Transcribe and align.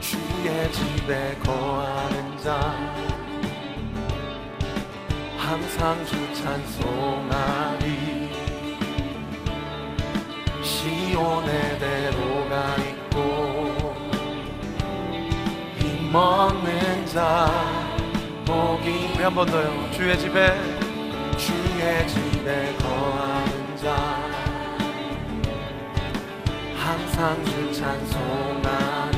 주의 0.00 0.72
집에 0.72 1.36
거하는 1.44 2.38
자 2.38 2.58
항상 5.36 6.04
주 6.06 6.34
찬송하리. 6.34 8.30
시온의 10.62 11.78
대로가 11.78 12.74
있고 12.76 13.94
힘없는 15.78 17.06
자 17.06 17.50
복이 18.46 19.10
우리 19.14 19.22
한 19.22 19.34
번 19.34 19.46
더요. 19.46 19.90
주의 19.92 20.18
집에 20.18 20.54
주의 21.36 22.08
집에 22.08 22.74
거하는 22.78 23.76
자 23.76 23.94
항상 26.76 27.44
주 27.44 27.72
찬송하리 27.74 29.09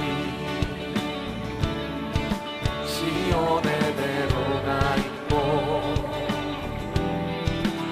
시온의 3.32 3.96
대로가 3.96 4.96
있고 4.96 5.32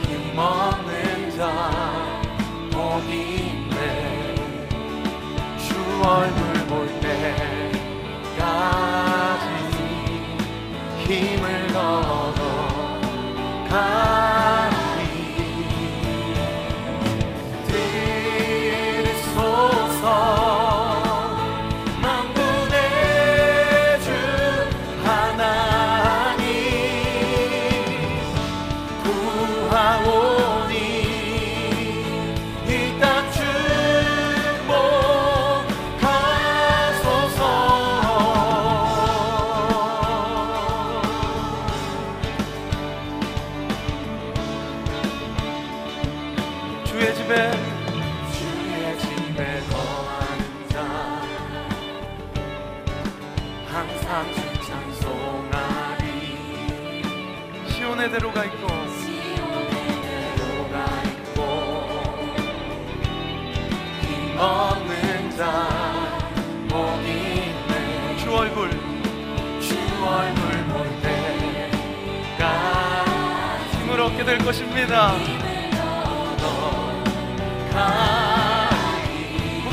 힘없는 0.03 1.31
자 1.35 1.41
복이 2.71 3.11
있네. 3.47 4.35
주 5.57 5.69
얼굴 6.05 6.41
볼 6.67 6.87
때까지 7.01 7.75
힘을 10.99 11.75
얻어 11.75 12.41
가 13.71 14.30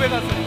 가리 0.09 0.21
고백 0.21 0.46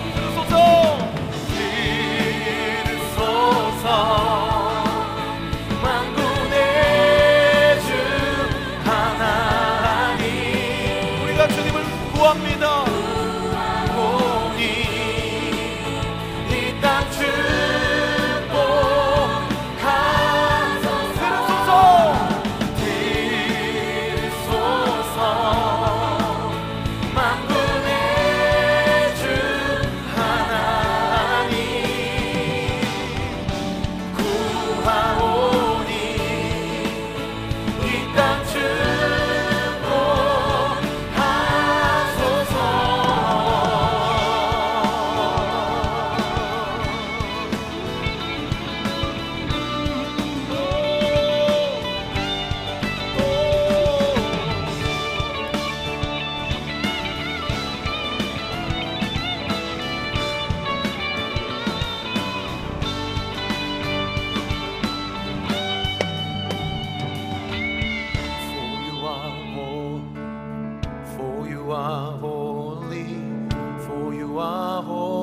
favor. 74.51 75.20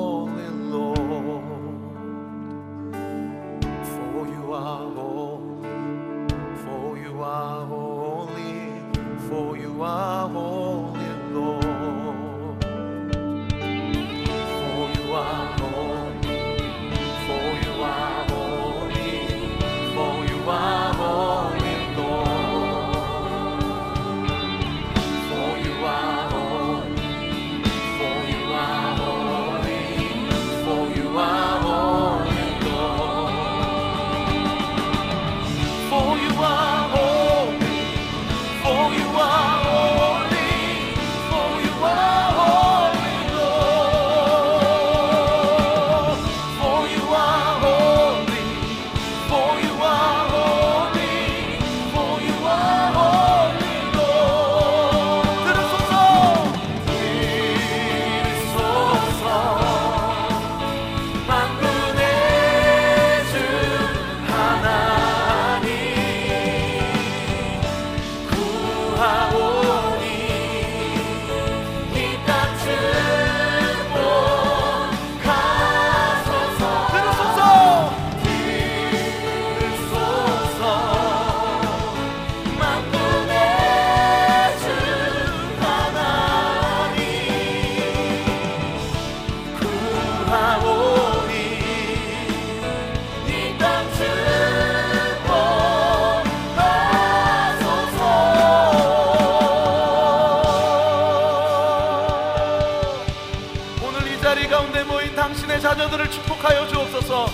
자녀들을 105.98 106.10
축복하여 106.10 106.68
주옵소서. 106.68 107.26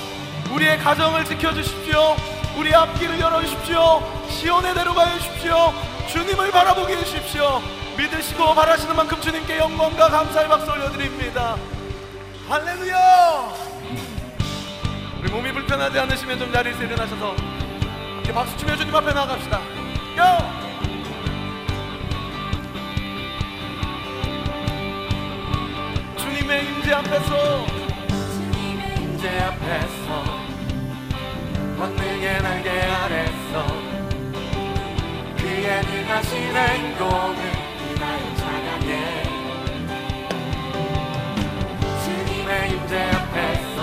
우리의 0.52 0.78
가정을 0.78 1.24
지켜주십시오. 1.26 2.16
우리 2.56 2.74
앞길을 2.74 3.20
열어주십시오. 3.20 4.02
시온의 4.28 4.74
대로 4.74 4.94
가주십시오 4.94 5.72
주님을 6.08 6.50
바라보게 6.50 6.96
해주십시오. 6.96 7.62
믿으시고 7.96 8.54
바라시는 8.54 8.96
만큼 8.96 9.20
주님께 9.20 9.58
영광과 9.58 10.08
감사의 10.08 10.48
박수 10.48 10.70
올려드립니다. 10.70 11.56
할렐루야! 12.48 13.52
우리 15.20 15.30
몸이 15.30 15.52
불편하지 15.52 15.98
않으시면 15.98 16.38
좀 16.38 16.52
자리에서 16.52 16.82
일어나셔서 16.82 17.34
이렇게 18.14 18.32
박수 18.32 18.56
치며 18.56 18.76
주님 18.76 18.94
앞에 18.94 19.12
나아갑시다. 19.12 19.58
고! 19.58 19.64
주님의 26.16 26.66
임재 26.66 26.92
앞에서 26.92 27.73
존재 29.24 29.40
앞에서 29.40 30.22
권능의 31.78 32.42
날개 32.42 32.68
아래서 32.70 33.66
그의 35.38 35.82
능하신 35.82 36.54
행동을 36.54 37.38
이나의 37.88 38.36
찬양해 38.36 39.22
주님의 42.04 42.70
임재 42.72 42.92
앞에서 43.12 43.78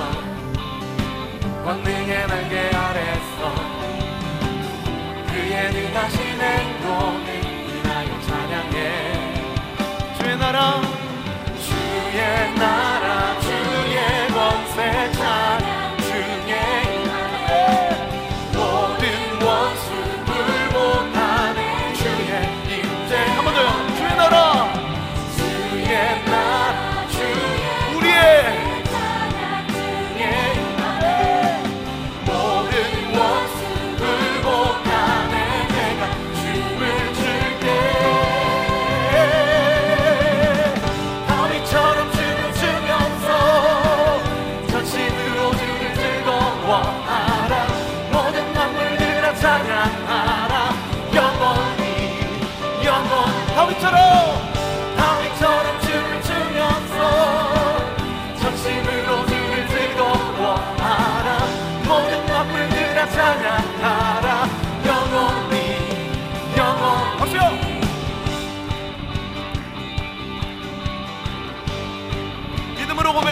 권능의 1.65 2.27
날개 2.27 2.53
아래서 2.77 3.39
그의 5.25 5.71
능하신 5.73 6.19
행동을 6.39 7.25
이나의 7.79 8.09
찬양해 8.27 8.77
주의 10.19 10.37
나라 10.37 10.90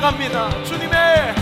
사랑합니다. 0.10 0.64
주님의 0.64 1.39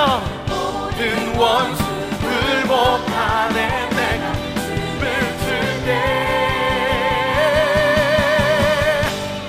내가 0.00 0.22
모든 0.48 1.36
원수 1.36 1.84
굴복하네 2.20 3.90
춤을 4.54 5.02
출때 5.40 5.88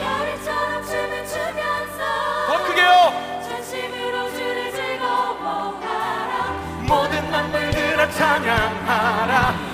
별이처럼 0.01 0.84
춤을 0.86 1.13
추면서 1.25 2.00
더 2.48 2.63
크게요. 2.65 2.91
진심으로 3.48 4.29
주를 4.31 4.72
즐거워하라. 4.74 6.31
모든 6.86 7.31
만물들아 7.31 8.10
찬양하라. 8.12 9.71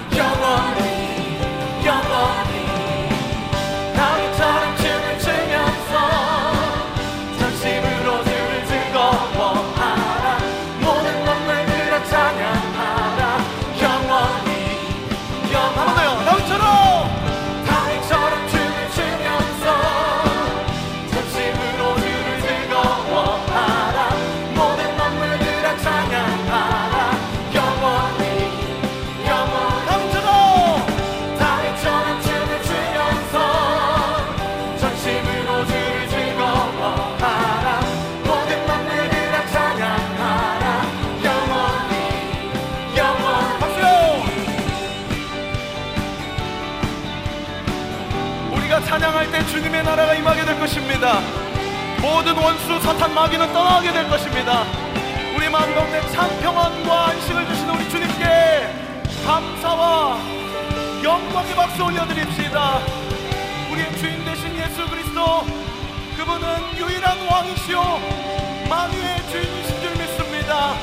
나라가 49.87 50.13
임하게 50.13 50.43
될 50.43 50.59
것입니다. 50.59 51.21
모든 52.01 52.35
원수 52.35 52.77
사탄 52.81 53.13
마귀는 53.13 53.53
떠나게 53.53 53.93
될 53.93 54.09
것입니다. 54.09 54.65
우리 55.33 55.49
마음 55.49 55.73
가운데 55.73 56.01
참 56.11 56.29
평안과 56.41 57.07
안식을 57.07 57.47
주신 57.47 57.69
우리 57.69 57.89
주님께 57.89 58.67
감사와 59.25 60.19
영광의 61.01 61.55
박수 61.55 61.85
올려드립시다. 61.85 62.79
우리의 63.71 63.97
주인 63.97 64.25
되신 64.25 64.57
예수 64.57 64.89
그리스도 64.89 65.45
그분은 66.17 66.77
유일한 66.77 67.17
왕이시오 67.25 67.81
만유의 68.67 69.29
주인이신 69.31 69.81
줄 69.81 69.91
믿습니다. 69.91 70.75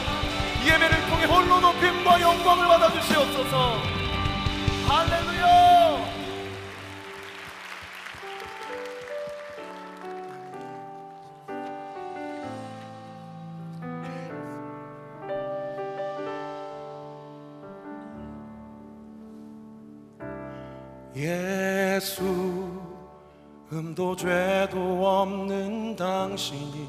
예배를 0.65 1.07
통해 1.11 1.25
홀로 1.27 1.61
높임과 1.61 2.21
영광 2.23 2.44
음도 23.95 24.17
죄도 24.17 25.07
없는 25.07 25.95
당신이 25.95 26.89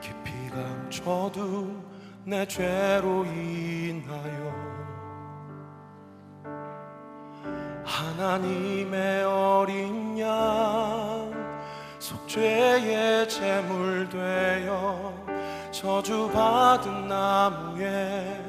깊이 0.00 0.30
감춰둔 0.48 1.82
내 2.24 2.46
죄로 2.46 3.24
인하여 3.24 4.54
하나님의 7.84 9.24
어린 9.24 10.20
양 10.20 11.32
속죄의 11.98 13.28
제물 13.28 14.08
되어 14.08 15.12
저주받은 15.72 17.08
나무에 17.08 18.40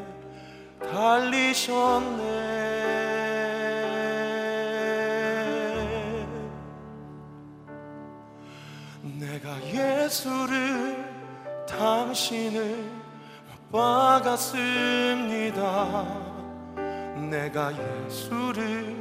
달리셨네 0.79 2.41
내가 9.41 9.57
예수를 9.65 11.03
당신을 11.67 12.85
못 13.71 13.71
박았습니다. 14.21 16.05
내가 17.27 17.71
예수를 18.05 18.95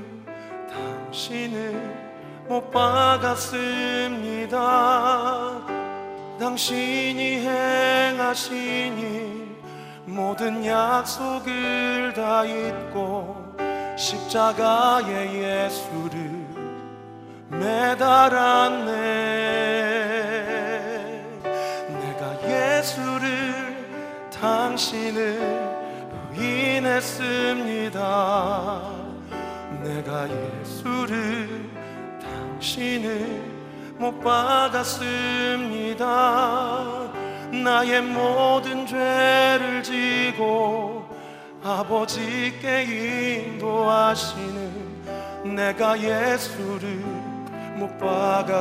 당신을 0.70 2.46
못 2.48 2.70
박았습니다. 2.70 4.56
당신이 6.38 7.46
행하시니 7.46 9.10
모든 10.06 10.64
약속을 10.64 12.14
다 12.14 12.46
잊고 12.46 13.36
십자가에 13.98 15.66
예수를 15.66 16.40
매달았네 17.50 19.10
예수를 22.80 24.30
당신을 24.32 25.38
부인했습니다 26.32 28.00
내가 29.82 30.26
예수를 30.30 31.68
당신을 32.22 33.42
못 33.98 34.18
박았습니다 34.20 36.00
나의 37.62 38.00
모든 38.00 38.86
죄를 38.86 39.82
지고 39.82 41.06
아버지께 41.62 42.84
인도하시는 43.52 45.00
내가 45.54 45.98
예수를 45.98 47.04
못 47.76 47.98
박았습니다. 47.98 48.60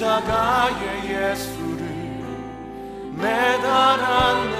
십자가에 0.00 0.82
예수를 1.04 1.84
매달았네. 3.16 4.56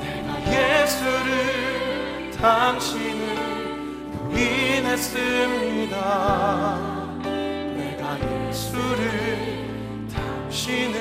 내가 0.00 0.28
예수를 0.50 1.28
당신을 2.40 3.22
부인했습니다. 4.30 5.94
내가 7.76 8.02
예수를 8.48 9.02
당신을 10.14 10.96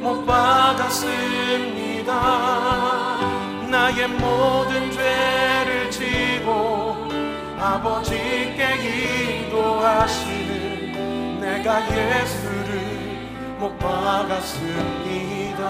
못 0.00 0.26
박았습니다. 0.26 2.10
나의 3.70 4.08
모든 4.08 4.90
죄를 4.90 5.88
지고 5.92 7.06
아버지께 7.56 8.60
인도하시는 9.46 10.25
내가 11.66 11.82
예수를 11.82 13.58
못 13.58 13.76
박았습니다. 13.78 15.66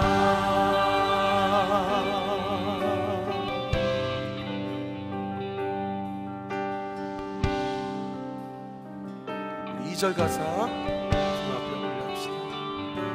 2절 9.86 10.14
가사. 10.14 10.68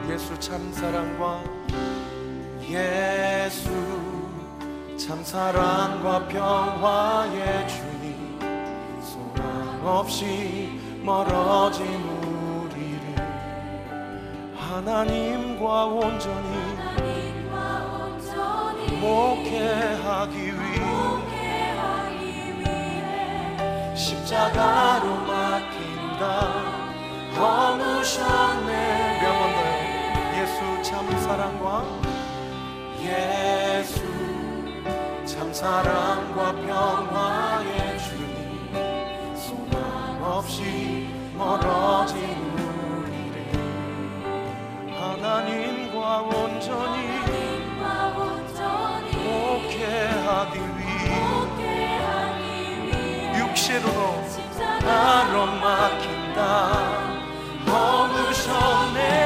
예수 0.10 0.38
참사랑과 0.40 1.44
예수 2.68 3.70
참사랑과 4.98 6.28
평화의 6.28 7.68
주님 7.70 8.40
소망 9.00 9.86
없이 9.86 10.82
멀어진 11.04 12.11
하나님과 14.82 15.86
온전히 15.86 16.76
하나님과 16.76 17.56
온전히 18.02 18.98
목회하기 18.98 20.36
위해 20.38 20.82
십자가로 23.96 25.06
맡긴다. 25.28 26.24
허무셨네. 27.38 28.72
몇번 29.22 29.42
더요? 29.54 29.72
예수 30.42 30.58
참 30.82 31.06
사랑과 31.20 31.86
예수 33.04 34.02
참 35.28 35.54
사랑과 35.54 36.54
평화의 36.54 38.00
주님. 38.00 39.36
소망 39.36 40.24
없이 40.24 41.08
멀어진 41.38 42.61
하나님과 45.32 46.24
온전히 46.24 46.98
목회하기 49.24 50.60
위해 50.60 51.12
육체로 53.40 53.88
나로 54.84 55.46
맡긴다. 55.46 56.38
너무 57.66 58.14
전에 58.34 59.21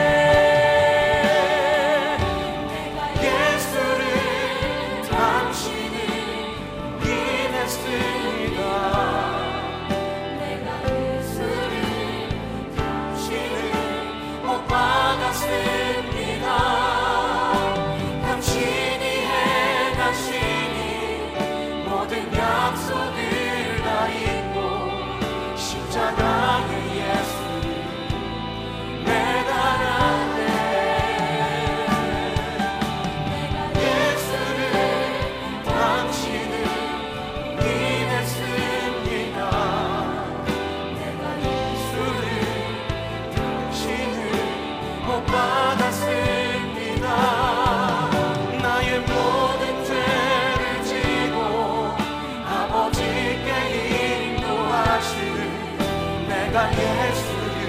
내가 56.56 56.72
예수를 56.72 57.68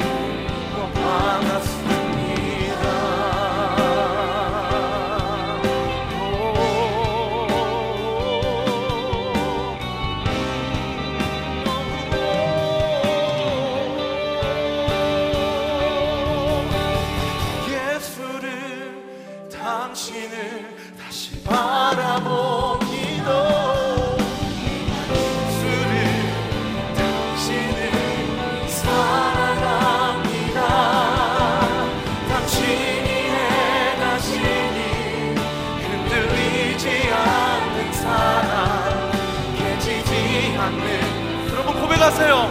못 0.76 0.94
받았습 0.94 1.85
고백하세요 42.06 42.45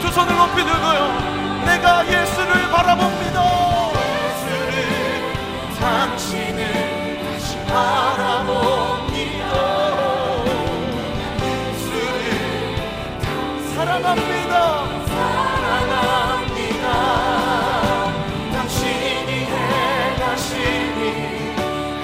두 0.00 0.10
손을 0.10 0.34
높이 0.34 0.64
들고요. 0.64 1.62
내가 1.66 2.04
예수를 2.06 2.70
바라봅니다. 2.70 3.42
예수를 3.94 4.74
당신을 5.78 7.20
다시 7.22 7.58
바라봅니다. 7.66 9.44
예수를 11.44 12.24
사랑합니다. 13.74 14.54
사랑합니다. 15.06 16.86
당신이 18.52 19.30
행하시니 19.50 21.00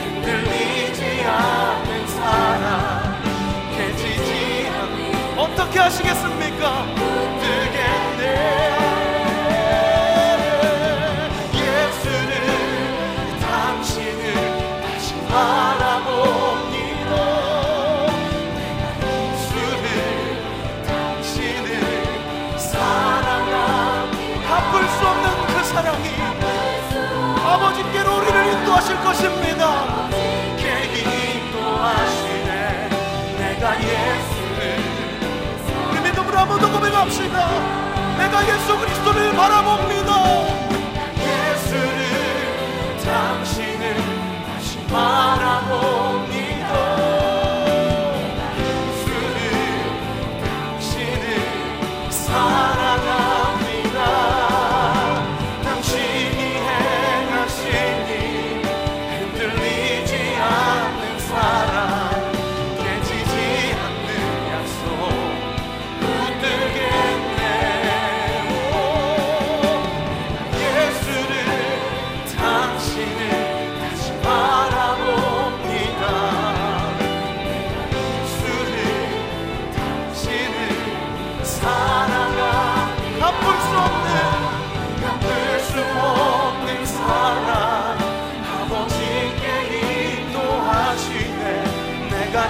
흔들리지 0.05 1.01
않는 1.25 2.07
사랑 2.09 3.23
깨지지 3.77 4.31
않는 4.69 5.39
어떻게 5.39 5.75
하시겠습니까 5.79 7.06
아버지께로 27.45 28.17
우리를 28.19 28.53
인도하실 28.53 29.01
것입니다. 29.01 30.09
게 30.57 30.85
인도하시네 31.37 32.89
내가 33.39 33.77
예수를 33.81 34.61
우리 35.91 36.01
믿음으로 36.01 36.39
한번 36.39 36.59
더 36.61 36.71
고백합시다. 36.73 37.37
내가 38.19 38.43
예수 38.49 38.79
그리스도를 38.79 39.33
바라봅니다. 39.35 40.11
예수를 41.21 42.01
당신을 43.05 43.97
다시 44.47 44.79
바라봅 44.87 46.16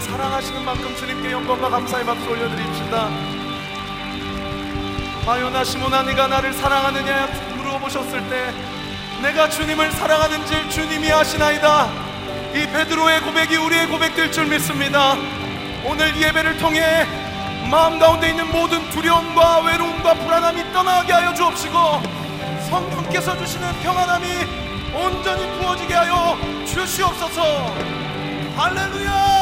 주님을 0.00 0.02
사랑하시는 0.02 0.64
만큼 0.64 0.96
주님께 0.96 1.30
영광과 1.30 1.68
감사의 1.68 2.04
박수 2.04 2.28
올려드립시다. 2.28 3.10
아요나 5.26 5.62
시모나 5.62 6.02
네가 6.02 6.26
나를 6.26 6.52
사랑하느냐 6.54 7.28
물어보셨을 7.56 8.28
때 8.28 8.52
내가 9.22 9.48
주님을 9.48 9.92
사랑하는지 9.92 10.70
주님이 10.70 11.12
아시나이다. 11.12 11.88
이 12.54 12.66
베드로의 12.66 13.20
고백이 13.20 13.56
우리의 13.56 13.86
고백될 13.88 14.32
줄 14.32 14.46
믿습니다. 14.46 15.16
오늘 15.84 16.16
이 16.16 16.22
예배를 16.22 16.58
통해 16.58 17.06
마음 17.70 17.98
가운데 17.98 18.30
있는 18.30 18.50
모든 18.50 18.88
두려움과 18.90 19.60
외로움과 19.60 20.14
불안함이 20.14 20.72
떠나게 20.72 21.12
하여 21.12 21.34
주옵시고 21.34 22.02
성령께서 22.68 23.36
주시는 23.38 23.72
평안함이 23.82 24.26
온전히 24.94 25.46
부어지게 25.58 25.94
하여 25.94 26.38
주시옵소서. 26.66 27.74
할렐루야 28.56 29.39